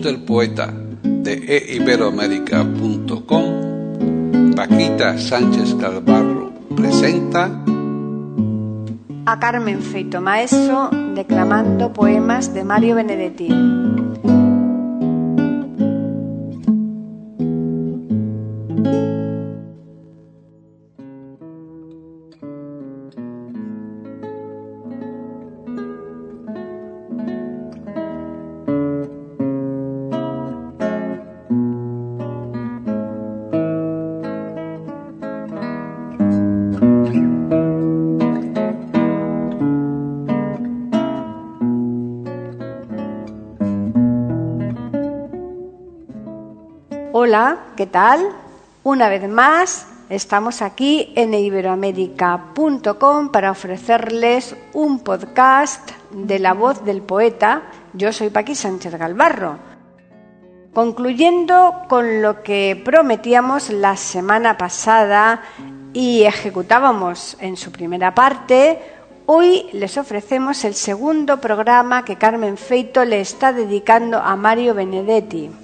Del 0.00 0.20
poeta 0.20 0.72
de 1.02 1.74
eiberoamérica.com, 1.74 4.54
Paquita 4.54 5.18
Sánchez 5.18 5.74
Calvarro 5.74 6.52
presenta 6.74 7.50
a 9.26 9.38
Carmen 9.38 9.82
Feito 9.82 10.20
Maeso 10.20 10.90
declamando 11.14 11.92
poemas 11.92 12.54
de 12.54 12.64
Mario 12.64 12.96
Benedetti. 12.96 13.48
Hola, 47.32 47.56
¿qué 47.78 47.86
tal? 47.86 48.28
Una 48.82 49.08
vez 49.08 49.26
más, 49.26 49.86
estamos 50.10 50.60
aquí 50.60 51.14
en 51.16 51.32
iberoamérica.com 51.32 53.30
para 53.30 53.50
ofrecerles 53.50 54.54
un 54.74 54.98
podcast 54.98 55.92
de 56.10 56.38
la 56.38 56.52
voz 56.52 56.84
del 56.84 57.00
poeta. 57.00 57.62
Yo 57.94 58.12
soy 58.12 58.28
Paqui 58.28 58.54
Sánchez 58.54 58.96
Galvarro. 58.96 59.56
Concluyendo 60.74 61.84
con 61.88 62.20
lo 62.20 62.42
que 62.42 62.78
prometíamos 62.84 63.70
la 63.70 63.96
semana 63.96 64.58
pasada 64.58 65.40
y 65.94 66.24
ejecutábamos 66.24 67.38
en 67.40 67.56
su 67.56 67.72
primera 67.72 68.14
parte, 68.14 68.78
hoy 69.24 69.70
les 69.72 69.96
ofrecemos 69.96 70.66
el 70.66 70.74
segundo 70.74 71.40
programa 71.40 72.04
que 72.04 72.16
Carmen 72.16 72.58
Feito 72.58 73.06
le 73.06 73.22
está 73.22 73.54
dedicando 73.54 74.18
a 74.18 74.36
Mario 74.36 74.74
Benedetti. 74.74 75.61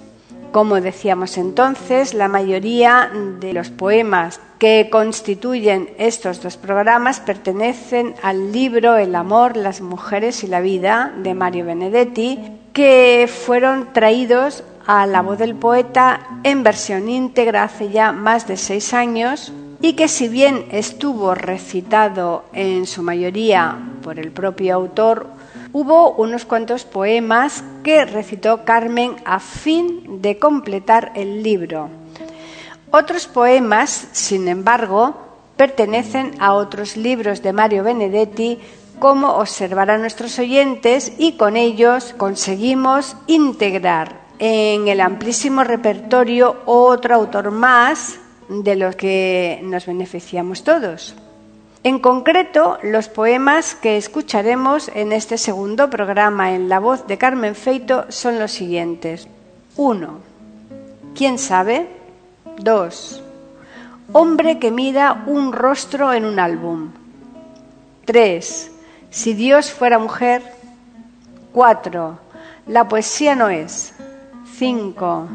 Como 0.52 0.80
decíamos 0.80 1.36
entonces, 1.36 2.14
la 2.14 2.28
mayoría 2.28 3.10
de 3.41 3.52
los 3.52 3.68
poemas 3.68 4.41
que 4.58 4.88
constituyen 4.91 5.91
estos 5.98 6.42
dos 6.42 6.56
programas 6.56 7.20
pertenecen 7.20 8.14
al 8.22 8.50
libro 8.53 8.97
El 8.97 9.14
amor, 9.14 9.56
las 9.56 9.81
mujeres 9.81 10.42
y 10.42 10.47
la 10.47 10.60
vida 10.60 11.12
de 11.22 11.34
Mario 11.34 11.66
Benedetti, 11.66 12.38
que 12.72 13.28
fueron 13.28 13.92
traídos 13.92 14.64
a 14.86 15.06
la 15.06 15.20
voz 15.20 15.38
del 15.38 15.54
poeta 15.54 16.26
en 16.44 16.62
versión 16.62 17.10
íntegra 17.10 17.65
hace 17.65 17.91
ya 17.91 18.12
más 18.12 18.48
de 18.48 18.56
seis 18.56 18.94
años 18.94 19.53
y 19.80 19.92
que 19.92 20.09
si 20.09 20.28
bien 20.28 20.65
estuvo 20.72 21.34
recitado 21.34 22.44
en 22.53 22.86
su 22.86 23.03
mayoría 23.03 23.76
por 24.03 24.19
el 24.19 24.32
propio 24.32 24.75
autor, 24.75 25.26
hubo 25.72 26.12
unos 26.12 26.44
cuantos 26.44 26.84
poemas 26.84 27.62
que 27.82 28.04
recitó 28.04 28.64
Carmen 28.64 29.16
a 29.24 29.40
fin 29.40 30.22
de 30.22 30.38
completar 30.38 31.12
el 31.14 31.42
libro. 31.42 31.88
Otros 32.90 33.26
poemas, 33.26 34.08
sin 34.12 34.48
embargo, 34.48 35.14
pertenecen 35.56 36.32
a 36.38 36.54
otros 36.54 36.96
libros 36.96 37.42
de 37.42 37.52
Mario 37.52 37.84
Benedetti, 37.84 38.58
como 38.98 39.28
observarán 39.28 40.00
nuestros 40.00 40.38
oyentes, 40.38 41.12
y 41.18 41.36
con 41.36 41.56
ellos 41.56 42.14
conseguimos 42.16 43.16
integrar 43.26 44.20
en 44.38 44.88
el 44.88 45.00
amplísimo 45.00 45.64
repertorio 45.64 46.62
otro 46.64 47.14
autor 47.14 47.50
más 47.50 48.18
de 48.48 48.76
los 48.76 48.96
que 48.96 49.60
nos 49.62 49.86
beneficiamos 49.86 50.64
todos. 50.64 51.14
En 51.88 52.00
concreto, 52.00 52.76
los 52.82 53.09
poemas 53.09 53.75
que 53.75 53.97
escucharemos 53.97 54.91
en 54.94 55.10
este 55.10 55.38
segundo 55.38 55.88
programa 55.88 56.53
en 56.53 56.69
la 56.69 56.81
voz 56.81 57.06
de 57.06 57.16
Carmen 57.16 57.54
Feito 57.54 58.04
son 58.10 58.38
los 58.38 58.53
siguientes. 58.53 59.26
1. 59.78 60.19
¿Quién 61.15 61.38
sabe? 61.38 61.88
2. 62.59 63.22
Hombre 64.12 64.59
que 64.59 64.71
mira 64.71 65.25
un 65.27 65.50
rostro 65.54 66.12
en 66.12 66.27
un 66.27 66.38
álbum. 66.38 66.91
3. 68.04 68.71
Si 69.09 69.32
Dios 69.32 69.72
fuera 69.72 69.98
mujer. 69.98 70.43
4. 71.54 72.19
La 72.66 72.87
poesía 72.87 73.34
no 73.34 73.48
es. 73.48 73.94
5. 74.59 75.27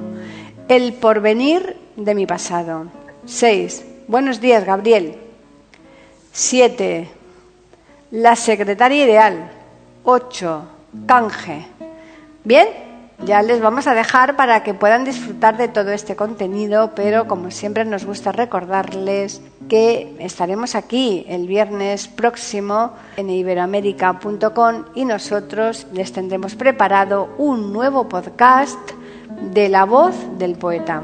El 0.68 0.94
porvenir 0.94 1.78
de 1.96 2.14
mi 2.14 2.28
pasado. 2.28 2.86
6. 3.26 3.86
Buenos 4.08 4.40
días, 4.40 4.66
Gabriel. 4.66 5.23
7. 6.36 7.08
La 8.10 8.36
secretaria 8.36 9.06
ideal. 9.06 9.52
8. 10.04 10.64
Canje. 11.06 11.68
Bien, 12.44 12.68
ya 13.24 13.44
les 13.44 13.62
vamos 13.62 13.86
a 13.86 13.94
dejar 13.94 14.36
para 14.36 14.64
que 14.64 14.74
puedan 14.74 15.06
disfrutar 15.06 15.58
de 15.58 15.68
todo 15.68 15.92
este 15.92 16.16
contenido, 16.16 16.94
pero 16.96 17.28
como 17.28 17.52
siempre 17.52 17.86
nos 17.86 18.04
gusta 18.04 18.32
recordarles 18.32 19.42
que 19.70 20.16
estaremos 20.20 20.74
aquí 20.74 21.24
el 21.30 21.46
viernes 21.46 22.08
próximo 22.08 22.94
en 23.16 23.30
iberoamérica.com 23.30 24.86
y 24.96 25.06
nosotros 25.06 25.86
les 25.94 26.14
tendremos 26.14 26.56
preparado 26.56 27.30
un 27.38 27.72
nuevo 27.72 28.10
podcast 28.10 28.80
de 29.54 29.70
la 29.70 29.86
voz 29.86 30.16
del 30.40 30.56
poeta. 30.56 31.04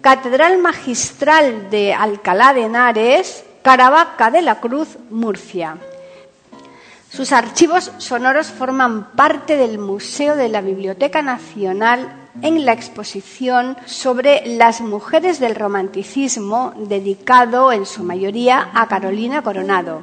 Catedral 0.00 0.58
Magistral 0.58 1.70
de 1.70 1.92
Alcalá 1.92 2.54
de 2.54 2.62
Henares, 2.62 3.44
Caravaca 3.62 4.30
de 4.30 4.42
la 4.42 4.60
Cruz, 4.60 4.96
Murcia. 5.10 5.76
Sus 7.10 7.32
archivos 7.32 7.90
sonoros 7.98 8.48
forman 8.48 9.12
parte 9.12 9.56
del 9.56 9.78
Museo 9.78 10.36
de 10.36 10.48
la 10.48 10.60
Biblioteca 10.60 11.22
Nacional 11.22 12.28
en 12.42 12.64
la 12.64 12.72
exposición 12.72 13.76
sobre 13.86 14.46
las 14.46 14.80
mujeres 14.80 15.40
del 15.40 15.54
romanticismo 15.54 16.74
dedicado 16.76 17.72
en 17.72 17.86
su 17.86 18.04
mayoría 18.04 18.70
a 18.74 18.86
Carolina 18.86 19.42
Coronado. 19.42 20.02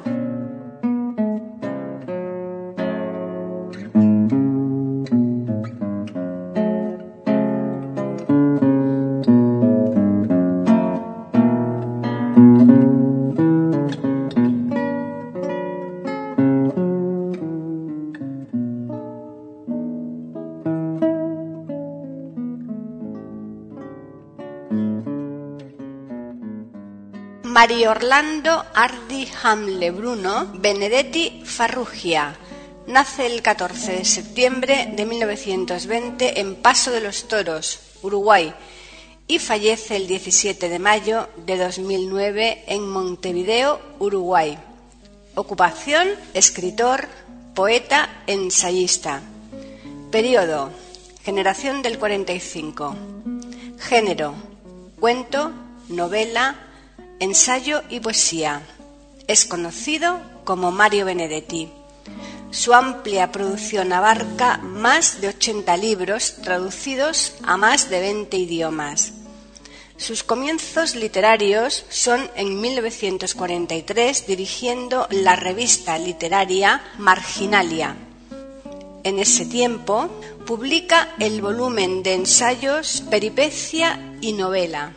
Mario 27.66 27.90
Orlando 27.90 28.64
Ardi 28.74 29.26
Hamle 29.42 29.90
Bruno 29.90 30.52
Benedetti 30.54 31.42
Farrugia. 31.44 32.36
Nace 32.86 33.26
el 33.26 33.42
14 33.42 33.90
de 33.90 34.04
septiembre 34.04 34.92
de 34.94 35.04
1920 35.04 36.38
en 36.38 36.54
Paso 36.54 36.92
de 36.92 37.00
los 37.00 37.26
Toros, 37.26 37.80
Uruguay, 38.02 38.54
y 39.26 39.40
fallece 39.40 39.96
el 39.96 40.06
17 40.06 40.68
de 40.68 40.78
mayo 40.78 41.28
de 41.44 41.58
2009 41.58 42.66
en 42.68 42.88
Montevideo, 42.88 43.80
Uruguay. 43.98 44.56
Ocupación, 45.34 46.06
escritor, 46.34 47.08
poeta, 47.56 48.08
ensayista. 48.28 49.22
Periodo, 50.12 50.70
generación 51.24 51.82
del 51.82 51.98
45. 51.98 52.94
Género, 53.80 54.36
cuento, 55.00 55.50
novela, 55.88 56.65
ensayo 57.20 57.82
y 57.88 58.00
poesía. 58.00 58.62
Es 59.26 59.44
conocido 59.44 60.20
como 60.44 60.70
Mario 60.70 61.06
Benedetti. 61.06 61.68
Su 62.50 62.74
amplia 62.74 63.32
producción 63.32 63.92
abarca 63.92 64.58
más 64.58 65.20
de 65.20 65.28
80 65.28 65.76
libros 65.76 66.36
traducidos 66.42 67.34
a 67.42 67.56
más 67.56 67.90
de 67.90 68.00
20 68.00 68.36
idiomas. 68.36 69.12
Sus 69.96 70.22
comienzos 70.22 70.94
literarios 70.94 71.84
son 71.88 72.30
en 72.36 72.60
1943 72.60 74.26
dirigiendo 74.26 75.08
la 75.10 75.36
revista 75.36 75.98
literaria 75.98 76.82
Marginalia. 76.98 77.96
En 79.04 79.18
ese 79.18 79.46
tiempo 79.46 80.08
publica 80.46 81.14
el 81.18 81.40
volumen 81.40 82.02
de 82.02 82.14
ensayos 82.14 83.02
Peripecia 83.10 83.98
y 84.20 84.34
Novela 84.34 84.92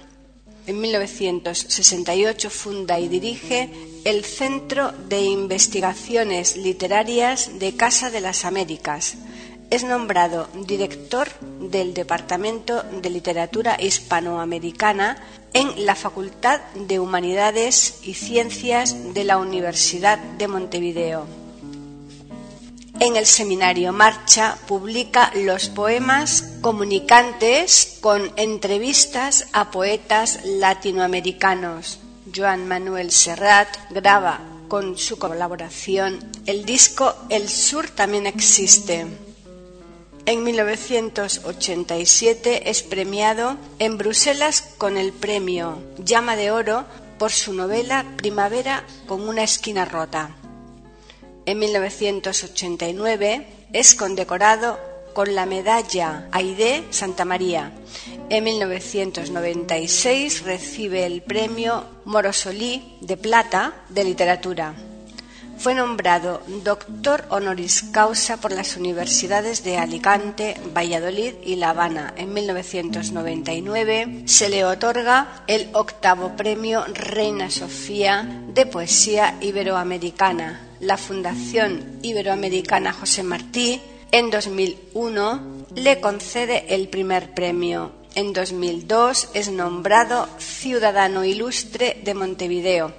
en 0.70 0.80
1968 0.82 2.50
funda 2.52 3.00
y 3.00 3.08
dirige 3.08 3.72
el 4.06 4.24
Centro 4.24 4.92
de 4.92 5.22
Investigaciones 5.24 6.58
Literarias 6.58 7.58
de 7.58 7.76
Casa 7.76 8.12
de 8.12 8.22
las 8.22 8.46
Américas. 8.46 9.16
Es 9.72 9.84
nombrado 9.84 10.48
director 10.68 11.28
del 11.60 11.96
Departamento 11.96 12.84
de 12.84 13.10
Literatura 13.10 13.78
Hispanoamericana 13.82 15.18
en 15.54 15.88
la 15.88 15.96
Facultad 15.96 16.62
de 16.76 17.00
Humanidades 17.00 18.02
y 18.04 18.14
Ciencias 18.14 19.16
de 19.16 19.24
la 19.24 19.40
Universidad 19.40 20.20
de 20.20 20.48
Montevideo. 20.48 21.49
En 23.01 23.15
el 23.15 23.25
seminario 23.25 23.94
Marcha 23.94 24.58
publica 24.68 25.32
los 25.34 25.70
poemas 25.70 26.56
comunicantes 26.60 27.98
con 28.01 28.29
entrevistas 28.36 29.48
a 29.53 29.72
poetas 29.72 30.41
latinoamericanos. 30.44 32.00
Joan 32.36 32.68
Manuel 32.68 33.12
Serrat 33.12 33.70
graba 33.89 34.41
con 34.68 34.98
su 34.98 35.18
colaboración 35.18 36.20
el 36.46 36.65
disco 36.65 37.15
El 37.29 37.48
Sur 37.48 37.89
también 37.89 38.27
existe. 38.27 39.08
En 40.25 40.44
1987 40.44 42.70
es 42.70 42.84
premiado 42.84 43.56
en 43.79 43.98
Bruselas 43.98 44.74
con 44.77 44.98
el 44.98 45.13
premio 45.13 45.82
Llama 46.03 46.36
de 46.36 46.51
Oro 46.51 46.84
por 47.18 47.32
su 47.32 47.53
novela 47.53 48.03
Primavera 48.18 48.84
con 49.08 49.29
una 49.29 49.44
esquina 49.44 49.86
rota. 49.86 50.36
En 51.50 51.58
1989 51.58 53.48
es 53.74 53.96
condecorado 53.96 54.79
con 55.15 55.34
la 55.34 55.48
medalla 55.48 56.27
Aide 56.32 56.84
Santa 56.91 57.25
María. 57.25 57.72
En 58.29 58.44
1996 58.44 60.44
recibe 60.44 61.08
el 61.08 61.24
premio 61.24 61.86
Morosolí 62.06 63.00
de 63.01 63.18
Plata 63.18 63.74
de 63.89 64.03
Literatura. 64.03 64.75
Fue 65.58 65.74
nombrado 65.74 66.44
doctor 66.63 67.25
honoris 67.29 67.84
causa 67.91 68.38
por 68.38 68.51
las 68.51 68.77
universidades 68.77 69.63
de 69.63 69.79
Alicante, 69.79 70.56
Valladolid 70.72 71.34
y 71.44 71.56
La 71.56 71.72
Habana. 71.72 72.13
En 72.15 72.32
1999 72.32 74.22
se 74.25 74.50
le 74.50 74.65
otorga 74.65 75.41
el 75.48 75.68
octavo 75.74 76.36
premio 76.36 76.86
Reina 76.94 77.50
Sofía 77.50 78.44
de 78.53 78.68
Poesía 78.68 79.36
Iberoamericana 79.41 80.69
la 80.79 80.98
Fundación 80.98 82.00
Iberoamericana 82.01 82.93
José 82.93 83.24
Martí 83.24 83.81
en 84.12 84.29
2001 84.29 85.65
le 85.75 86.00
concede 86.00 86.74
el 86.74 86.88
primer 86.88 87.33
premio. 87.33 87.91
En 88.15 88.33
2002 88.33 89.29
es 89.33 89.51
nombrado 89.51 90.27
Ciudadano 90.39 91.24
Ilustre 91.24 92.01
de 92.03 92.13
Montevideo. 92.13 92.93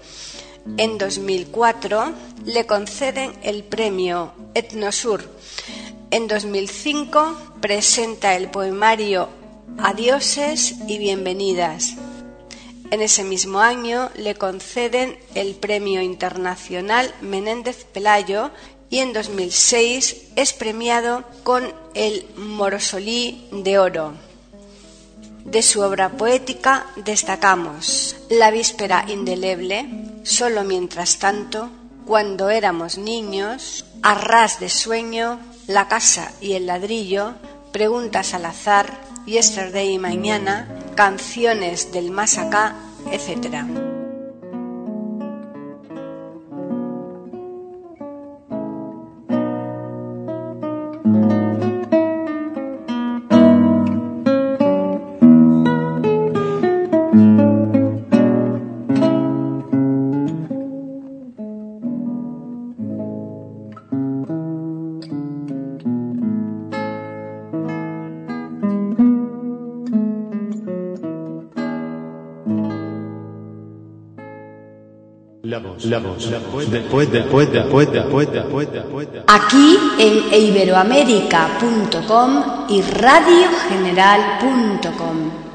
En 0.76 0.98
2004 0.98 2.12
le 2.44 2.66
conceden 2.66 3.32
el 3.42 3.64
premio 3.64 4.32
Etnosur. 4.54 5.24
En 6.10 6.28
2005 6.28 7.54
presenta 7.60 8.36
el 8.36 8.50
poemario 8.50 9.28
Adioses 9.78 10.74
y 10.86 10.98
Bienvenidas. 10.98 11.96
En 12.90 13.02
ese 13.02 13.22
mismo 13.22 13.60
año 13.60 14.10
le 14.16 14.34
conceden 14.34 15.16
el 15.34 15.54
Premio 15.54 16.02
Internacional 16.02 17.14
Menéndez 17.20 17.84
Pelayo 17.84 18.50
y 18.90 18.98
en 18.98 19.12
2006 19.12 20.32
es 20.34 20.52
premiado 20.52 21.24
con 21.44 21.72
el 21.94 22.26
Morosolí 22.36 23.46
de 23.52 23.78
Oro. 23.78 24.14
De 25.44 25.62
su 25.62 25.80
obra 25.80 26.10
poética 26.10 26.86
destacamos 26.96 28.16
La 28.28 28.50
víspera 28.50 29.04
indeleble, 29.08 29.88
Solo 30.24 30.64
mientras 30.64 31.18
tanto, 31.18 31.70
Cuando 32.04 32.50
éramos 32.50 32.98
niños, 32.98 33.84
Arras 34.02 34.58
de 34.58 34.68
sueño, 34.68 35.38
La 35.68 35.86
casa 35.86 36.32
y 36.40 36.54
el 36.54 36.66
ladrillo, 36.66 37.34
Preguntas 37.72 38.34
al 38.34 38.46
azar, 38.46 39.00
Yesterday 39.26 39.94
y 39.94 39.98
mañana, 39.98 40.89
Canciones 41.00 41.92
del 41.92 42.10
más 42.10 42.36
acá, 42.36 42.76
etc. 43.10 43.64
Aquí 79.26 79.78
en 79.98 80.34
iberoamérica.com 80.34 82.42
y 82.68 82.82
radiogeneral.com. 82.82 85.49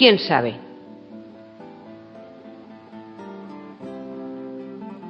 ¿Quién 0.00 0.18
sabe? 0.18 0.54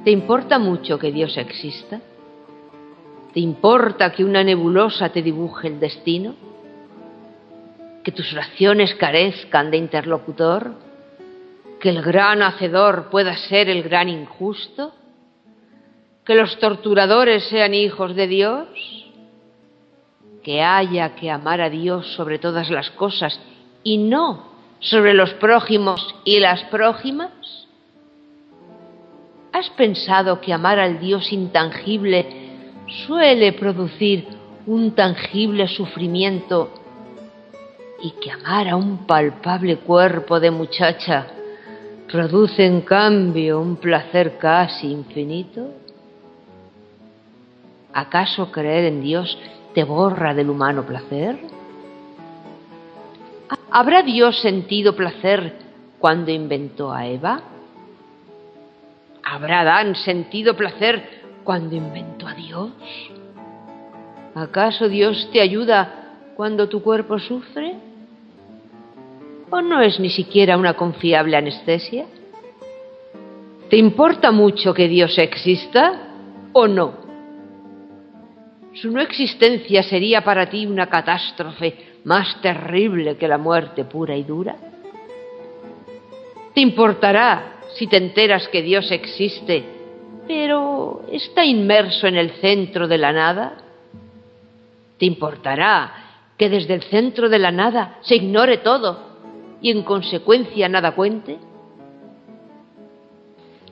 ¿Te 0.03 0.11
importa 0.11 0.59
mucho 0.59 0.99
que 0.99 1.13
Dios 1.13 1.37
exista? 1.37 2.01
¿Te 3.33 3.39
importa 3.39 4.11
que 4.11 4.25
una 4.25 4.43
nebulosa 4.43 5.07
te 5.07 5.21
dibuje 5.21 5.69
el 5.69 5.79
destino? 5.79 6.35
¿Que 8.03 8.11
tus 8.11 8.33
oraciones 8.33 8.93
carezcan 8.95 9.71
de 9.71 9.77
interlocutor? 9.77 10.73
¿Que 11.79 11.87
el 11.87 12.01
gran 12.01 12.41
hacedor 12.41 13.09
pueda 13.09 13.37
ser 13.37 13.69
el 13.69 13.83
gran 13.83 14.09
injusto? 14.09 14.91
¿Que 16.25 16.35
los 16.35 16.59
torturadores 16.59 17.45
sean 17.45 17.73
hijos 17.73 18.13
de 18.13 18.27
Dios? 18.27 18.67
¿Que 20.43 20.61
haya 20.61 21.15
que 21.15 21.31
amar 21.31 21.61
a 21.61 21.69
Dios 21.69 22.13
sobre 22.13 22.39
todas 22.39 22.69
las 22.69 22.91
cosas 22.91 23.39
y 23.85 23.97
no 23.97 24.50
sobre 24.81 25.13
los 25.13 25.33
prójimos 25.35 26.15
y 26.25 26.39
las 26.39 26.63
prójimas? 26.65 27.31
¿Has 29.53 29.69
pensado 29.71 30.41
que 30.41 30.53
amar 30.53 30.79
al 30.79 30.99
Dios 30.99 31.31
intangible 31.31 32.25
suele 33.05 33.53
producir 33.53 34.27
un 34.65 34.91
tangible 34.91 35.67
sufrimiento 35.67 36.71
y 38.01 38.11
que 38.19 38.31
amar 38.31 38.67
a 38.69 38.75
un 38.75 39.05
palpable 39.05 39.77
cuerpo 39.77 40.39
de 40.39 40.51
muchacha 40.51 41.27
produce 42.11 42.65
en 42.65 42.81
cambio 42.81 43.61
un 43.61 43.75
placer 43.77 44.37
casi 44.37 44.91
infinito? 44.91 45.69
¿Acaso 47.93 48.51
creer 48.51 48.85
en 48.85 49.01
Dios 49.01 49.37
te 49.73 49.83
borra 49.83 50.33
del 50.33 50.49
humano 50.49 50.85
placer? 50.85 51.60
¿Habrá 53.73 54.03
Dios 54.03 54.41
sentido 54.41 54.97
placer 54.97 55.53
cuando 55.97 56.29
inventó 56.29 56.91
a 56.91 57.07
Eva? 57.07 57.41
¿Habrá 59.23 59.61
Adán 59.61 59.95
sentido 59.95 60.57
placer 60.57 61.21
cuando 61.45 61.77
inventó 61.77 62.27
a 62.27 62.33
Dios? 62.33 62.71
¿Acaso 64.35 64.89
Dios 64.89 65.29
te 65.31 65.39
ayuda 65.39 66.17
cuando 66.35 66.67
tu 66.67 66.83
cuerpo 66.83 67.17
sufre? 67.17 67.75
¿O 69.49 69.61
no 69.61 69.79
es 69.81 70.01
ni 70.01 70.09
siquiera 70.09 70.57
una 70.57 70.73
confiable 70.73 71.37
anestesia? 71.37 72.07
¿Te 73.69 73.77
importa 73.77 74.31
mucho 74.31 74.73
que 74.73 74.89
Dios 74.89 75.17
exista 75.17 76.09
o 76.51 76.67
no? 76.67 76.93
Su 78.73 78.91
no 78.91 78.99
existencia 78.99 79.81
sería 79.81 80.25
para 80.25 80.49
ti 80.49 80.65
una 80.65 80.87
catástrofe 80.87 81.90
más 82.03 82.41
terrible 82.41 83.17
que 83.17 83.27
la 83.27 83.37
muerte 83.37 83.85
pura 83.85 84.15
y 84.15 84.23
dura? 84.23 84.55
¿Te 86.53 86.61
importará 86.61 87.59
si 87.75 87.87
te 87.87 87.97
enteras 87.97 88.47
que 88.49 88.61
Dios 88.61 88.91
existe, 88.91 89.63
pero 90.27 91.03
está 91.11 91.45
inmerso 91.45 92.07
en 92.07 92.17
el 92.17 92.31
centro 92.41 92.87
de 92.87 92.97
la 92.97 93.13
nada? 93.13 93.53
¿Te 94.97 95.05
importará 95.05 95.93
que 96.37 96.49
desde 96.49 96.73
el 96.73 96.83
centro 96.83 97.29
de 97.29 97.39
la 97.39 97.51
nada 97.51 97.99
se 98.01 98.15
ignore 98.15 98.57
todo 98.57 99.11
y 99.61 99.71
en 99.71 99.83
consecuencia 99.83 100.67
nada 100.67 100.91
cuente? 100.91 101.37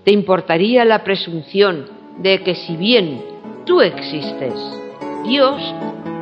¿Te 0.03 0.12
importaría 0.12 0.86
la 0.86 1.03
presunción 1.03 1.88
de 2.19 2.41
que 2.43 2.55
si 2.55 2.77
bien 2.77 3.21
tú 3.65 3.81
existes, 3.81 4.53
Dios, 5.24 5.62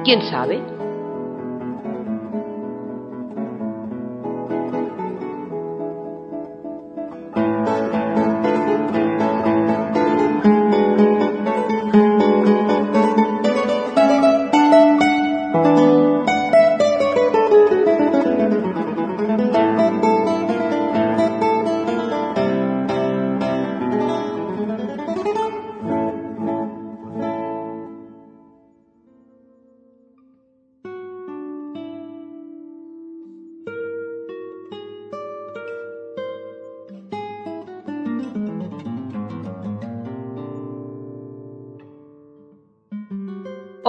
quién 0.04 0.22
sabe, 0.24 0.60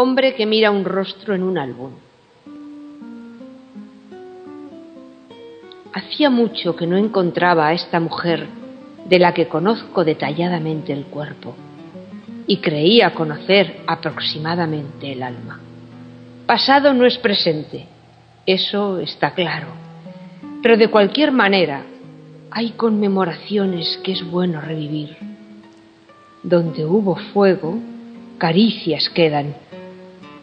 hombre 0.00 0.37
que 0.37 0.47
mira 0.47 0.71
un 0.71 0.85
rostro 0.85 1.35
en 1.35 1.43
un 1.43 1.59
álbum. 1.59 1.90
Hacía 5.93 6.31
mucho 6.31 6.76
que 6.76 6.87
no 6.87 6.97
encontraba 6.97 7.67
a 7.67 7.73
esta 7.73 7.99
mujer 7.99 8.47
de 9.09 9.19
la 9.19 9.35
que 9.35 9.49
conozco 9.49 10.05
detalladamente 10.05 10.93
el 10.93 11.05
cuerpo. 11.07 11.55
y 12.50 12.62
creía 12.62 13.12
conocer 13.12 13.83
aproximadamente 13.87 15.12
el 15.12 15.23
alma. 15.23 15.61
Pasado 16.47 16.95
no 16.95 17.05
es 17.05 17.19
presente, 17.19 17.85
eso 18.47 18.99
está 19.00 19.35
claro. 19.35 19.67
Pero 20.62 20.78
de 20.78 20.88
cualquier 20.88 21.31
manera, 21.31 21.83
hay 22.50 22.71
conmemoraciones 22.71 24.00
que 24.02 24.12
es 24.12 24.25
bueno 24.31 24.62
revivir. 24.62 25.19
Donde 26.43 26.87
hubo 26.87 27.17
fuego, 27.35 27.78
caricias 28.38 29.11
quedan. 29.11 29.55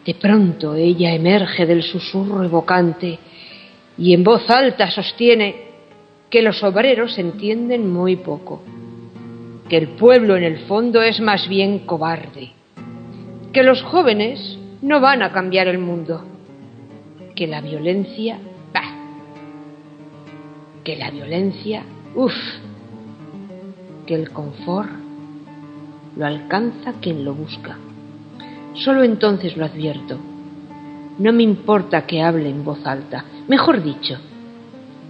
De 0.06 0.14
pronto 0.14 0.76
ella 0.76 1.12
emerge 1.12 1.66
del 1.66 1.82
susurro 1.82 2.44
evocante 2.44 3.18
y 3.98 4.14
en 4.14 4.22
voz 4.22 4.48
alta 4.48 4.90
sostiene 4.90 5.66
que 6.30 6.42
los 6.42 6.62
obreros 6.62 7.18
entienden 7.18 7.92
muy 7.92 8.16
poco 8.16 8.62
que 9.68 9.76
el 9.76 9.88
pueblo 9.88 10.36
en 10.36 10.44
el 10.44 10.58
fondo 10.60 11.02
es 11.02 11.20
más 11.20 11.48
bien 11.48 11.80
cobarde, 11.80 12.52
que 13.52 13.62
los 13.62 13.82
jóvenes 13.82 14.58
no 14.82 15.00
van 15.00 15.22
a 15.22 15.32
cambiar 15.32 15.66
el 15.66 15.78
mundo, 15.78 16.24
que 17.34 17.46
la 17.46 17.60
violencia, 17.60 18.38
bah, 18.72 18.94
que 20.84 20.96
la 20.96 21.10
violencia, 21.10 21.82
uff, 22.14 22.32
que 24.06 24.14
el 24.14 24.30
confort 24.30 24.90
lo 26.16 26.26
alcanza 26.26 26.94
quien 27.00 27.24
lo 27.24 27.34
busca. 27.34 27.76
Solo 28.84 29.02
entonces 29.02 29.56
lo 29.56 29.64
advierto. 29.64 30.18
No 31.18 31.32
me 31.32 31.42
importa 31.42 32.06
que 32.06 32.22
hable 32.22 32.48
en 32.48 32.62
voz 32.62 32.86
alta, 32.86 33.24
mejor 33.48 33.82
dicho, 33.82 34.18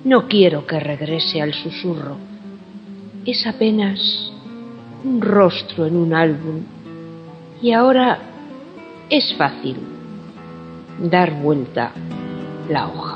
no 0.05 0.29
quiero 0.29 0.67
que 0.67 0.79
regrese 0.79 1.43
al 1.43 1.53
susurro. 1.53 2.17
Es 3.25 3.45
apenas 3.47 4.31
un 5.05 5.21
rostro 5.21 5.87
en 5.87 5.97
un 5.97 6.15
álbum. 6.15 6.61
Y 7.61 7.73
ahora 7.73 8.19
es 9.11 9.35
fácil 9.35 9.77
dar 11.01 11.33
vuelta 11.43 11.91
la 12.69 12.87
hoja. 12.87 13.16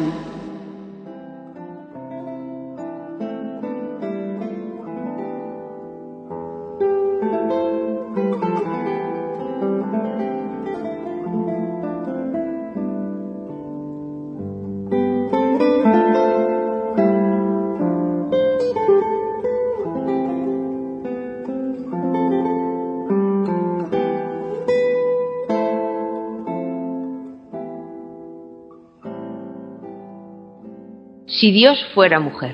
si 31.41 31.51
Dios 31.51 31.83
fuera 31.95 32.19
mujer. 32.19 32.53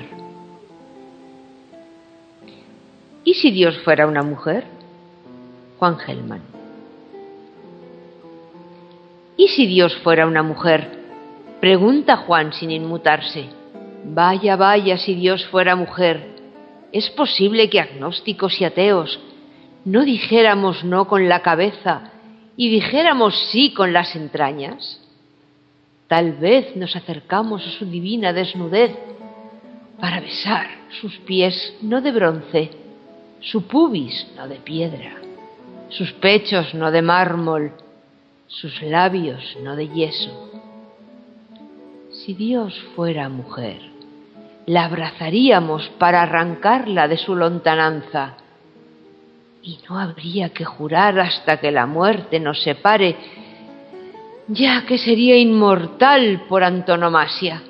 ¿Y 3.22 3.34
si 3.34 3.50
Dios 3.50 3.76
fuera 3.80 4.06
una 4.06 4.22
mujer? 4.22 4.64
Juan 5.78 5.98
Gelman. 5.98 6.40
¿Y 9.36 9.48
si 9.48 9.66
Dios 9.66 9.94
fuera 9.98 10.26
una 10.26 10.42
mujer? 10.42 10.88
Pregunta 11.60 12.16
Juan 12.16 12.54
sin 12.54 12.70
inmutarse. 12.70 13.50
Vaya, 14.06 14.56
vaya, 14.56 14.96
si 14.96 15.14
Dios 15.14 15.46
fuera 15.48 15.76
mujer. 15.76 16.26
¿Es 16.90 17.10
posible 17.10 17.68
que 17.68 17.80
agnósticos 17.80 18.58
y 18.58 18.64
ateos 18.64 19.20
no 19.84 20.02
dijéramos 20.06 20.82
no 20.82 21.06
con 21.06 21.28
la 21.28 21.42
cabeza 21.42 22.10
y 22.56 22.70
dijéramos 22.70 23.34
sí 23.52 23.74
con 23.74 23.92
las 23.92 24.16
entrañas? 24.16 24.98
Tal 26.08 26.32
vez 26.32 26.74
nos 26.74 26.96
acercamos 26.96 27.66
a 27.66 27.70
su 27.70 27.84
divina 27.84 28.32
desnudez 28.32 28.96
para 30.00 30.20
besar 30.20 30.66
sus 31.00 31.18
pies 31.18 31.76
no 31.82 32.00
de 32.00 32.12
bronce, 32.12 32.70
su 33.40 33.66
pubis 33.66 34.26
no 34.34 34.48
de 34.48 34.56
piedra, 34.56 35.16
sus 35.90 36.12
pechos 36.14 36.72
no 36.72 36.90
de 36.90 37.02
mármol, 37.02 37.72
sus 38.46 38.80
labios 38.82 39.56
no 39.62 39.76
de 39.76 39.88
yeso. 39.88 40.50
Si 42.10 42.32
Dios 42.32 42.74
fuera 42.96 43.28
mujer, 43.28 43.82
la 44.64 44.86
abrazaríamos 44.86 45.90
para 45.98 46.22
arrancarla 46.22 47.06
de 47.06 47.18
su 47.18 47.34
lontananza 47.34 48.36
y 49.62 49.78
no 49.88 49.98
habría 49.98 50.50
que 50.50 50.64
jurar 50.64 51.20
hasta 51.20 51.58
que 51.58 51.70
la 51.70 51.84
muerte 51.84 52.40
nos 52.40 52.62
separe 52.62 53.16
ya 54.48 54.86
que 54.86 54.98
sería 54.98 55.36
inmortal 55.36 56.46
por 56.48 56.64
antonomasia. 56.64 57.62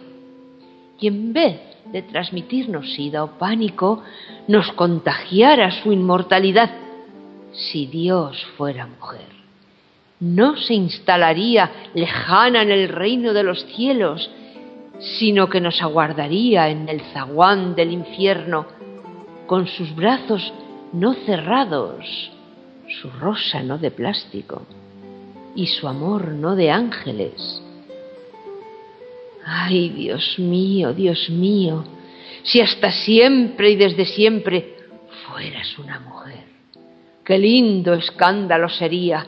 Y 1.01 1.09
en 1.09 1.33
vez 1.33 1.61
de 1.93 2.03
transmitirnos 2.03 2.93
sida 2.95 3.25
o 3.25 3.39
pánico, 3.39 4.03
nos 4.47 4.71
contagiara 4.73 5.71
su 5.83 5.93
inmortalidad. 5.93 6.71
Si 7.53 7.87
Dios 7.87 8.45
fuera 8.57 8.87
mujer, 8.87 9.27
no 10.21 10.57
se 10.57 10.75
instalaría 10.75 11.71
lejana 11.95 12.63
en 12.63 12.71
el 12.71 12.89
reino 12.89 13.33
de 13.33 13.43
los 13.43 13.65
cielos, 13.67 14.31
sino 15.19 15.49
que 15.49 15.61
nos 15.61 15.81
aguardaría 15.83 16.69
en 16.69 16.89
el 16.89 17.01
zaguán 17.13 17.75
del 17.75 17.93
infierno, 17.93 18.67
con 19.47 19.67
sus 19.67 19.95
brazos 19.95 20.53
no 20.93 21.15
cerrados, 21.15 22.31
su 23.01 23.11
rosa 23.11 23.63
no 23.63 23.79
de 23.79 23.91
plástico 23.91 24.63
y 25.55 25.67
su 25.67 25.89
amor 25.89 26.29
no 26.29 26.57
de 26.57 26.71
ángeles. 26.71 27.63
Ay, 29.45 29.89
Dios 29.91 30.39
mío, 30.39 30.93
Dios 30.93 31.31
mío, 31.31 31.85
si 32.43 32.61
hasta 32.61 32.93
siempre 32.93 33.71
y 33.71 33.77
desde 33.77 34.05
siempre 34.05 34.77
fueras 35.27 35.79
una 35.79 36.01
mujer, 36.01 36.45
qué 37.25 37.39
lindo 37.39 37.95
escándalo 37.95 38.69
sería, 38.69 39.27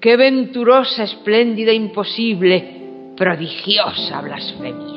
qué 0.00 0.16
venturosa, 0.16 1.04
espléndida, 1.04 1.72
imposible, 1.72 3.14
prodigiosa 3.16 4.20
blasfemia. 4.20 4.95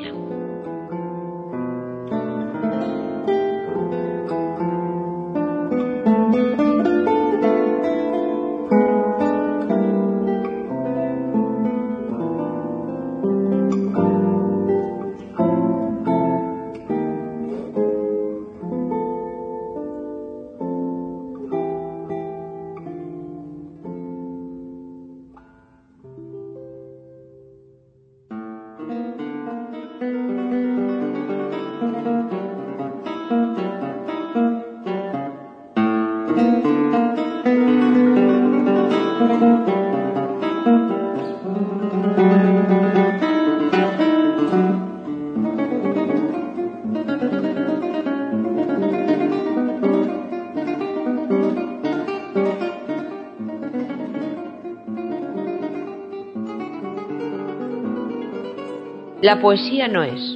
La 59.22 59.38
poesía 59.38 59.86
no 59.86 60.02
es. 60.02 60.34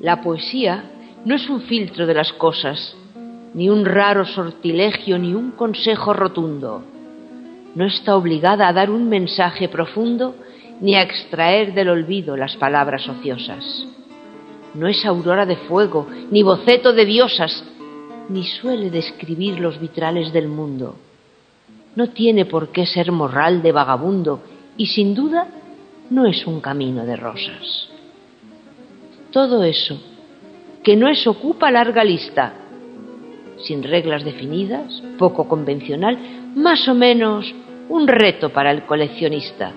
La 0.00 0.20
poesía 0.22 0.90
no 1.24 1.36
es 1.36 1.48
un 1.48 1.60
filtro 1.60 2.04
de 2.04 2.14
las 2.14 2.32
cosas, 2.32 2.96
ni 3.54 3.68
un 3.68 3.84
raro 3.84 4.24
sortilegio, 4.26 5.16
ni 5.20 5.34
un 5.34 5.52
consejo 5.52 6.12
rotundo. 6.14 6.82
no 7.76 7.84
está 7.84 8.16
obligada 8.16 8.66
a 8.66 8.72
dar 8.72 8.90
un 8.90 9.08
mensaje 9.08 9.68
profundo 9.68 10.34
ni 10.80 10.96
a 10.96 11.02
extraer 11.02 11.74
del 11.74 11.90
olvido 11.90 12.36
las 12.36 12.56
palabras 12.56 13.08
ociosas. 13.08 13.86
No 14.74 14.88
es 14.88 15.06
aurora 15.06 15.46
de 15.46 15.56
fuego, 15.68 16.08
ni 16.32 16.42
boceto 16.42 16.92
de 16.92 17.04
diosas, 17.04 17.62
ni 18.28 18.42
suele 18.42 18.90
describir 18.90 19.60
los 19.60 19.78
vitrales 19.78 20.32
del 20.32 20.48
mundo. 20.48 20.96
No 21.94 22.08
tiene 22.08 22.46
por 22.46 22.70
qué 22.70 22.84
ser 22.84 23.12
morral 23.12 23.62
de 23.62 23.70
vagabundo 23.70 24.42
y 24.78 24.86
sin 24.86 25.14
duda 25.14 25.48
no 26.08 26.26
es 26.26 26.46
un 26.46 26.60
camino 26.60 27.04
de 27.04 27.16
rosas. 27.16 27.90
Todo 29.30 29.62
eso, 29.64 30.00
que 30.82 30.96
no 30.96 31.08
es 31.08 31.26
ocupa 31.26 31.70
larga 31.70 32.02
lista, 32.02 32.54
sin 33.58 33.82
reglas 33.82 34.24
definidas, 34.24 35.02
poco 35.18 35.46
convencional, 35.46 36.16
más 36.54 36.88
o 36.88 36.94
menos 36.94 37.52
un 37.88 38.06
reto 38.06 38.50
para 38.50 38.70
el 38.70 38.84
coleccionista. 38.84 39.72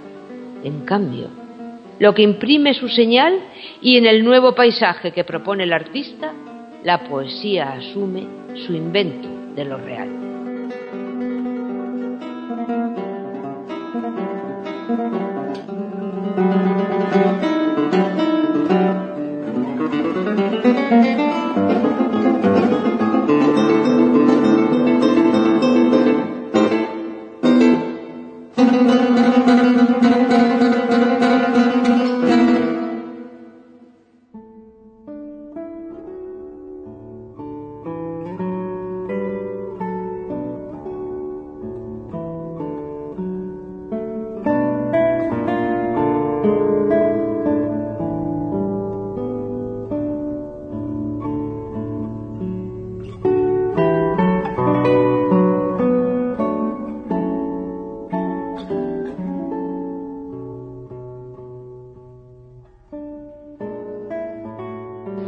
En 0.63 0.85
cambio, 0.85 1.27
lo 1.99 2.13
que 2.13 2.21
imprime 2.21 2.73
su 2.73 2.87
señal 2.87 3.39
y 3.81 3.97
en 3.97 4.05
el 4.05 4.23
nuevo 4.23 4.53
paisaje 4.53 5.11
que 5.11 5.23
propone 5.23 5.63
el 5.63 5.73
artista, 5.73 6.31
la 6.83 7.03
poesía 7.03 7.73
asume 7.73 8.27
su 8.65 8.73
invento 8.73 9.27
de 9.55 9.65
lo 9.65 9.77
real. 9.77 10.20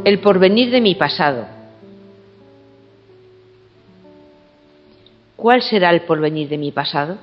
El 0.04 0.20
porvenir 0.20 0.70
de 0.70 0.82
mi 0.82 0.94
pasado. 0.94 1.46
¿Cuál 5.34 5.62
será 5.62 5.90
el 5.90 6.02
porvenir 6.02 6.48
de 6.48 6.58
mi 6.58 6.72
pasado? 6.72 7.16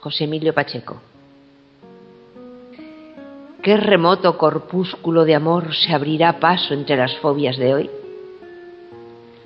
José 0.00 0.24
Emilio 0.24 0.54
Pacheco. 0.54 1.00
¿Qué 3.60 3.76
remoto 3.76 4.38
corpúsculo 4.38 5.24
de 5.24 5.34
amor 5.34 5.74
se 5.74 5.92
abrirá 5.92 6.38
paso 6.38 6.74
entre 6.74 6.96
las 6.96 7.16
fobias 7.18 7.56
de 7.56 7.74
hoy? 7.74 7.90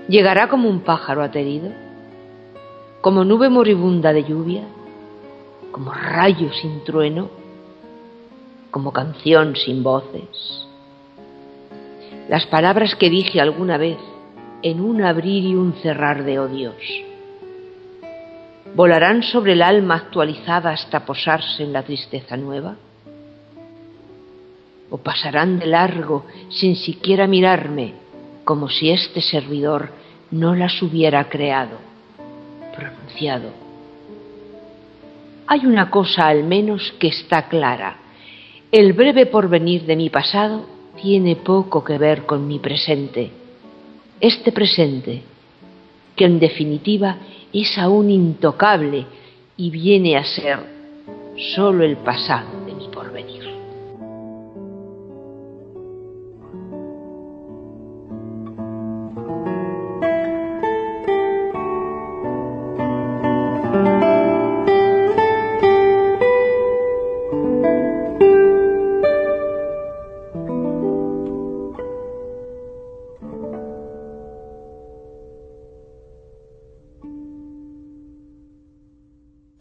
¿Llegará 0.09 0.49
como 0.49 0.69
un 0.69 0.81
pájaro 0.81 1.23
aterido? 1.23 1.73
¿Como 3.01 3.25
nube 3.25 3.49
moribunda 3.49 4.13
de 4.13 4.25
lluvia? 4.25 4.65
¿Como 5.73 5.93
rayo 5.93 6.53
sin 6.53 6.85
trueno? 6.85 7.31
¿Como 8.71 8.93
canción 8.93 9.57
sin 9.57 9.83
voces? 9.83 10.66
Las 12.29 12.47
palabras 12.47 12.95
que 12.97 13.09
dije 13.09 13.41
alguna 13.41 13.79
vez 13.79 13.99
en 14.63 14.81
un 14.81 15.03
abrir 15.03 15.45
y 15.45 15.55
un 15.55 15.75
cerrar 15.75 16.25
de 16.25 16.39
odios. 16.39 16.75
¿Volarán 18.75 19.23
sobre 19.23 19.53
el 19.53 19.63
alma 19.63 19.95
actualizada 19.95 20.71
hasta 20.71 21.07
posarse 21.07 21.63
en 21.63 21.73
la 21.73 21.83
tristeza 21.83 22.37
nueva? 22.37 22.77
¿O 24.91 24.99
pasarán 24.99 25.59
de 25.59 25.67
largo 25.67 26.27
sin 26.51 26.77
siquiera 26.77 27.27
mirarme 27.27 27.95
como 28.45 28.69
si 28.69 28.91
este 28.91 29.21
servidor 29.21 29.91
no 30.31 30.55
las 30.55 30.83
hubiera 30.83 31.29
creado, 31.29 31.79
pronunciado? 32.77 33.51
Hay 35.47 35.65
una 35.65 35.91
cosa 35.91 36.27
al 36.27 36.43
menos 36.43 36.93
que 36.99 37.09
está 37.09 37.49
clara. 37.49 37.99
El 38.73 38.93
breve 38.95 39.27
porvenir 39.27 39.87
de 39.87 39.97
mi 39.97 40.11
pasado 40.11 40.76
tiene 41.01 41.37
poco 41.37 41.85
que 41.85 41.99
ver 41.99 42.25
con 42.27 42.47
mi 42.47 42.59
presente. 42.59 43.31
Este 44.21 44.53
presente, 44.53 45.23
que 46.15 46.25
en 46.25 46.39
definitiva 46.39 47.17
es 47.53 47.79
aún 47.79 48.11
intocable 48.11 49.07
y 49.57 49.71
viene 49.71 50.17
a 50.17 50.25
ser 50.25 50.59
sólo 51.55 51.85
el 51.85 51.97
pasado 51.99 52.66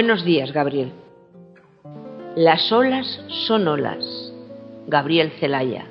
Buenos 0.00 0.24
días, 0.24 0.50
Gabriel. 0.50 0.92
Las 2.34 2.72
olas 2.72 3.20
son 3.46 3.68
olas. 3.68 4.32
Gabriel 4.86 5.30
Celaya. 5.38 5.84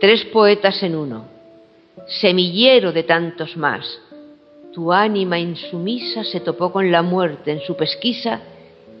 Tres 0.00 0.24
poetas 0.26 0.80
en 0.84 0.94
uno. 0.94 1.24
Semillero 2.06 2.92
de 2.92 3.02
tantos 3.02 3.56
más. 3.56 3.84
Tu 4.72 4.92
ánima 4.92 5.40
insumisa 5.40 6.22
se 6.22 6.38
topó 6.38 6.70
con 6.70 6.92
la 6.92 7.02
muerte 7.02 7.50
en 7.50 7.62
su 7.62 7.74
pesquisa 7.74 8.42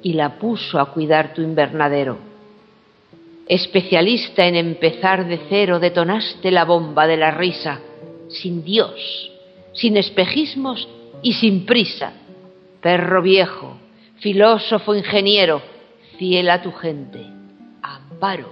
y 0.02 0.14
la 0.14 0.40
puso 0.40 0.80
a 0.80 0.92
cuidar 0.92 1.34
tu 1.34 1.42
invernadero. 1.42 2.18
Especialista 3.46 4.44
en 4.44 4.56
empezar 4.56 5.24
de 5.28 5.38
cero, 5.48 5.78
detonaste 5.78 6.50
la 6.50 6.64
bomba 6.64 7.06
de 7.06 7.16
la 7.16 7.30
risa, 7.30 7.78
sin 8.28 8.64
Dios 8.64 9.31
sin 9.72 9.96
espejismos 9.96 10.88
y 11.22 11.34
sin 11.34 11.66
prisa. 11.66 12.12
Perro 12.80 13.22
viejo, 13.22 13.76
filósofo 14.16 14.94
ingeniero, 14.94 15.62
fiel 16.18 16.50
a 16.50 16.62
tu 16.62 16.72
gente, 16.72 17.20
amparo. 17.82 18.48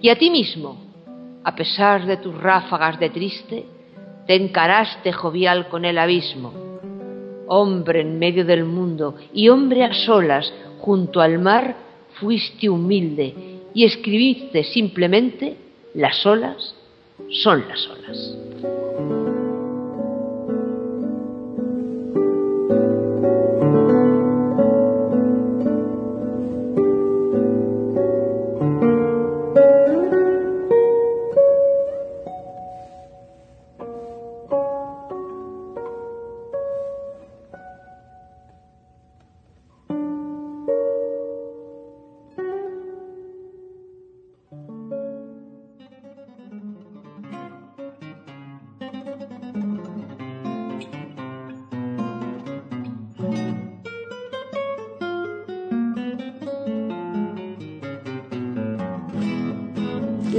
Y 0.00 0.08
a 0.08 0.16
ti 0.16 0.30
mismo, 0.30 0.82
a 1.44 1.54
pesar 1.54 2.06
de 2.06 2.16
tus 2.16 2.36
ráfagas 2.36 2.98
de 2.98 3.10
triste, 3.10 3.66
te 4.26 4.34
encaraste 4.34 5.12
jovial 5.12 5.68
con 5.68 5.84
el 5.84 5.98
abismo. 5.98 6.52
Hombre 7.46 8.00
en 8.00 8.18
medio 8.18 8.44
del 8.44 8.64
mundo 8.64 9.16
y 9.34 9.48
hombre 9.48 9.84
a 9.84 9.92
solas 9.92 10.52
junto 10.80 11.20
al 11.20 11.38
mar, 11.38 11.76
fuiste 12.14 12.70
humilde 12.70 13.34
y 13.74 13.84
escribiste 13.84 14.64
simplemente 14.64 15.56
las 15.94 16.24
olas 16.24 16.74
son 17.30 17.64
las 17.68 17.88
olas. 17.88 18.43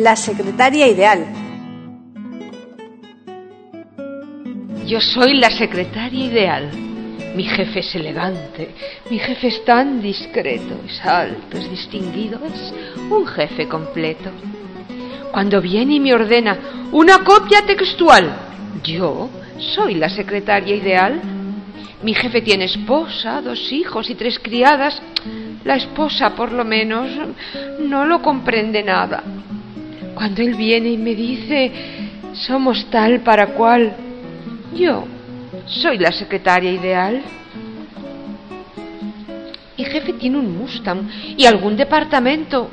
La 0.06 0.16
secretaria 0.16 0.88
ideal. 0.88 1.26
Yo 4.86 5.02
soy 5.02 5.34
la 5.40 5.50
secretaria 5.50 6.26
ideal. 6.28 6.70
Mi 7.36 7.44
jefe 7.44 7.80
es 7.80 7.96
elegante, 7.96 8.70
mi 9.10 9.18
jefe 9.18 9.48
es 9.48 9.66
tan 9.66 10.04
discreto, 10.04 10.76
es 10.88 11.04
alto, 11.04 11.58
es 11.58 11.68
distinguido, 11.72 12.40
es 12.46 12.72
un 13.10 13.26
jefe 13.26 13.68
completo. 13.68 14.30
Cuando 15.32 15.60
viene 15.60 15.96
y 15.96 16.00
me 16.00 16.14
ordena 16.14 16.56
una 16.92 17.24
copia 17.24 17.66
textual, 17.66 18.32
yo 18.84 19.32
soy 19.58 19.96
la 19.96 20.10
secretaria 20.10 20.76
ideal. 20.76 21.20
Mi 22.04 22.14
jefe 22.14 22.44
tiene 22.44 22.66
esposa, 22.66 23.42
dos 23.42 23.72
hijos 23.72 24.08
y 24.12 24.14
tres 24.14 24.38
criadas. 24.38 25.02
La 25.64 25.78
esposa, 25.78 26.36
por 26.36 26.52
lo 26.52 26.64
menos, 26.64 27.10
no 27.80 28.06
lo 28.06 28.22
comprende 28.22 28.84
nada. 28.84 29.24
Cuando 30.16 30.42
él 30.42 30.56
viene 30.56 30.90
y 30.90 30.98
me 30.98 31.14
dice, 31.14 31.72
somos 32.34 32.90
tal 32.90 33.20
para 33.22 33.48
cual, 33.48 33.96
yo 34.74 35.06
soy 35.66 35.98
la 35.98 36.12
secretaria 36.12 36.72
ideal. 36.72 37.22
Mi 39.78 39.84
jefe 39.84 40.14
tiene 40.14 40.40
un 40.40 40.58
Mustang 40.58 41.08
y 41.38 41.46
algún 41.46 41.76
departamento 41.76 42.70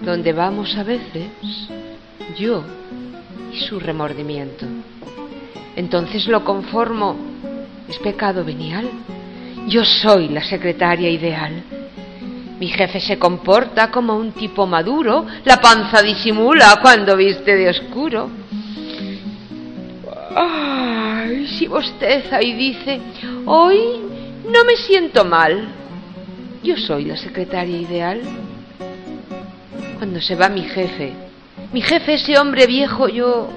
donde 0.00 0.32
vamos 0.32 0.76
a 0.76 0.82
veces 0.82 1.28
yo 2.36 2.64
y 3.52 3.60
su 3.60 3.78
remordimiento. 3.80 4.66
Entonces 5.76 6.26
lo 6.26 6.44
conformo. 6.44 7.16
¿Es 7.88 7.98
pecado 7.98 8.44
venial? 8.44 8.88
Yo 9.68 9.84
soy 9.84 10.28
la 10.28 10.42
secretaria 10.42 11.08
ideal. 11.08 11.62
Mi 12.58 12.68
jefe 12.68 13.00
se 13.00 13.18
comporta 13.18 13.90
como 13.90 14.16
un 14.16 14.32
tipo 14.32 14.66
maduro, 14.66 15.26
la 15.44 15.60
panza 15.60 16.02
disimula 16.02 16.78
cuando 16.80 17.16
viste 17.16 17.54
de 17.54 17.68
oscuro. 17.68 18.30
Ay, 20.34 21.46
si 21.46 21.66
bosteza 21.66 22.42
y 22.42 22.54
dice, 22.54 23.00
hoy 23.44 23.78
no 24.50 24.64
me 24.64 24.76
siento 24.76 25.24
mal. 25.24 25.68
Yo 26.62 26.76
soy 26.76 27.04
la 27.04 27.16
secretaria 27.16 27.78
ideal. 27.78 28.22
Cuando 29.98 30.20
se 30.20 30.34
va 30.34 30.48
mi 30.48 30.62
jefe, 30.62 31.12
mi 31.72 31.82
jefe, 31.82 32.14
ese 32.14 32.38
hombre 32.38 32.66
viejo, 32.66 33.08
yo 33.08 33.48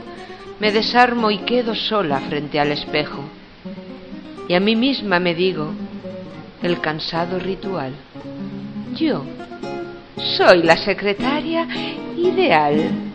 me 0.60 0.72
desarmo 0.72 1.32
y 1.32 1.40
quedo 1.40 1.74
sola 1.76 2.20
frente 2.20 2.60
al 2.60 2.72
espejo. 2.72 3.24
Y 4.48 4.56
a 4.56 4.60
mí 4.60 4.76
misma 4.76 5.20
me 5.20 5.36
digo 5.36 5.72
el 6.62 6.82
cansado 6.82 7.40
ritual. 7.40 7.94
Yo 9.00 9.24
soy 10.36 10.62
la 10.64 10.76
secretaria 10.76 11.66
ideal. 12.18 13.09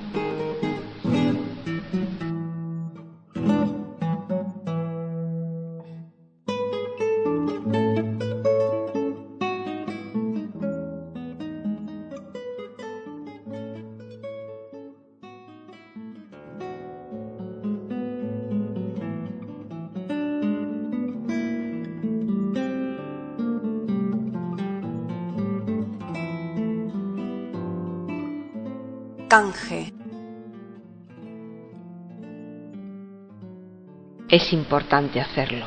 Es 34.35 34.53
importante 34.53 35.21
hacerlo. 35.21 35.67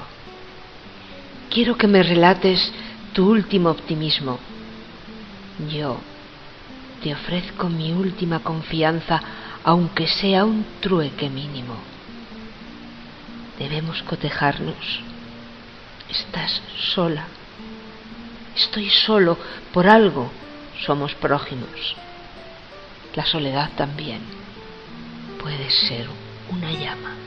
Quiero 1.50 1.78
que 1.78 1.88
me 1.88 2.04
relates 2.04 2.72
tu 3.14 3.30
último 3.30 3.70
optimismo. 3.70 4.40
Yo 5.70 5.98
te 7.02 7.14
ofrezco 7.14 7.70
mi 7.70 7.94
última 7.94 8.40
confianza, 8.40 9.22
aunque 9.64 10.08
sea 10.08 10.44
un 10.44 10.66
trueque 10.82 11.30
mínimo. 11.30 11.76
Debemos 13.58 14.04
cotejarnos. 14.04 15.02
Estás 16.10 16.62
sola. 16.94 17.26
Estoy 18.56 18.90
solo 18.90 19.38
por 19.72 19.88
algo. 19.88 20.30
Somos 20.86 21.16
prójimos 21.16 21.96
la 23.18 23.26
soledad 23.26 23.72
también 23.76 24.22
puede 25.42 25.72
ser 25.72 26.08
una 26.52 26.72
llama. 26.72 27.27